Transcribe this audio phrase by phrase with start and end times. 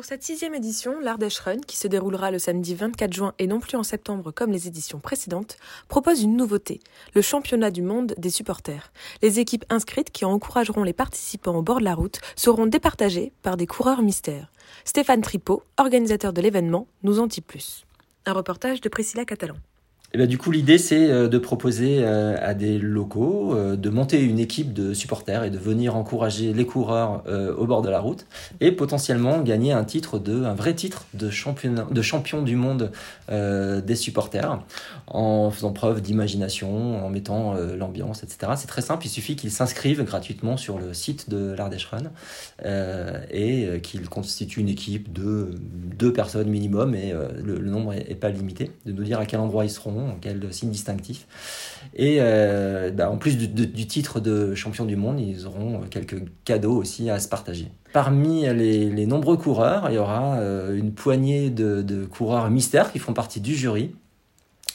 [0.00, 3.60] Pour cette sixième édition, l'Ardèche Run, qui se déroulera le samedi 24 juin et non
[3.60, 6.80] plus en septembre comme les éditions précédentes, propose une nouveauté,
[7.14, 8.94] le championnat du monde des supporters.
[9.20, 13.58] Les équipes inscrites qui encourageront les participants au bord de la route seront départagées par
[13.58, 14.50] des coureurs mystères.
[14.86, 17.84] Stéphane Tripot, organisateur de l'événement, nous en dit plus.
[18.24, 19.56] Un reportage de Priscilla Catalan.
[20.12, 23.90] Et ben, du coup, l'idée, c'est euh, de proposer euh, à des locaux euh, de
[23.90, 27.22] monter une équipe de supporters et de venir encourager les coureurs
[27.58, 28.26] au bord de la route
[28.60, 32.90] et potentiellement gagner un titre de, un vrai titre de champion, de champion du monde
[33.28, 34.60] des supporters
[35.06, 38.52] en faisant preuve d'imagination, en mettant l'ambiance, etc.
[38.56, 39.06] C'est très simple.
[39.06, 42.10] Il suffit qu'ils s'inscrivent gratuitement sur le site de l'Ardèche Run
[43.30, 45.50] et qu'ils constituent une équipe de
[45.98, 48.70] deux personnes minimum et le, nombre est pas limité.
[48.86, 51.26] De nous dire à quel endroit ils seront quel signe distinctif.
[51.94, 56.76] Et euh, bah, en plus du, titre de champion du monde, ils auront quelques cadeaux
[56.76, 57.68] aussi à se partager.
[57.92, 62.98] Parmi les, nombreux coureurs, il y aura euh, une poignée de, de coureurs mystères qui
[62.98, 63.92] font partie du jury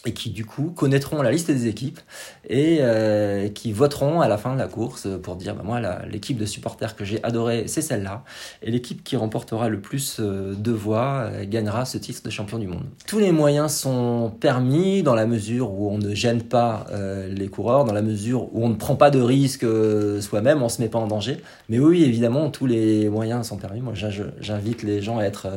[0.05, 1.99] et qui du coup connaîtront la liste des équipes
[2.47, 6.37] et euh, qui voteront à la fin de la course pour dire bah, moi l'équipe
[6.37, 8.23] de supporters que j'ai adoré c'est celle-là
[8.61, 12.59] et l'équipe qui remportera le plus euh, de voix euh, gagnera ce titre de champion
[12.59, 12.83] du monde.
[13.07, 16.85] Tous les moyens sont permis dans la mesure où on ne gêne pas
[17.29, 19.65] les coureurs, dans la mesure où on ne prend pas de risques
[20.21, 21.37] soi-même, on se met pas en danger.
[21.69, 23.81] Mais oui évidemment tous les moyens sont permis.
[23.81, 23.93] Moi
[24.39, 25.47] j'invite les gens à être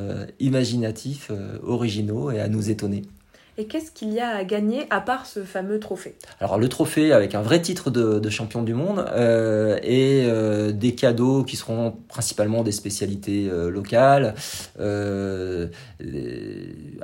[0.41, 1.31] imaginatifs,
[1.63, 3.03] originaux et à nous étonner.
[3.61, 6.15] Et qu'est-ce qu'il y a à gagner à part ce fameux trophée?
[6.39, 10.95] Alors le trophée avec un vrai titre de, champion du monde euh, et euh, des
[10.95, 14.37] cadeaux qui seront principalement des spécialités euh, locales,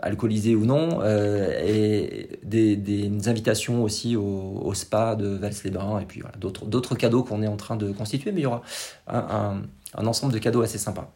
[0.01, 6.95] alcoolisées ou non, et des, invitations aussi au, spa de Vals-les-Bains et puis voilà, d'autres
[6.95, 8.63] cadeaux qu'on est en train de constituer, mais il y aura
[9.09, 9.63] un,
[9.97, 11.09] ensemble de cadeaux assez sympa.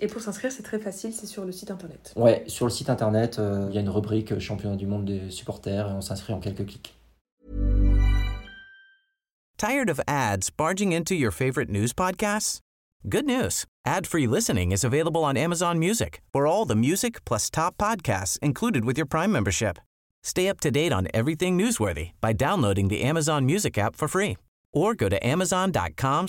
[0.00, 2.12] Et pour s'inscrire, c'est très facile, c'est sur le site internet.
[2.16, 5.30] Ouais, sur le site internet, euh, il y a une rubrique championnat du monde des
[5.30, 6.94] supporters et on s'inscrit en quelques clics.
[9.56, 12.58] Tired of ads barging into your favorite news podcasts?
[13.08, 13.64] Good news.
[13.84, 16.20] Ad-free listening is available on Amazon Music.
[16.32, 19.78] For all the music plus top podcasts included with your Prime membership.
[20.22, 24.36] Stay up to date on everything newsworthy by downloading the Amazon Music app for free
[24.72, 26.28] or go to amazon.com